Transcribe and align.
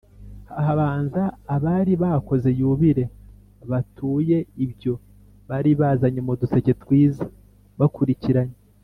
habanza 0.65 1.21
abari 1.55 1.93
bakoze 2.03 2.49
yubile. 2.59 3.03
batuye 3.71 4.37
ibyo 4.65 4.93
bari 5.49 5.71
bazanye 5.79 6.21
mu 6.27 6.33
duseke 6.41 6.71
twiza. 6.83 7.25
bakurikiranye 7.79 8.55